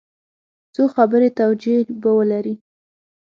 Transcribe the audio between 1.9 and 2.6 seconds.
به ولري.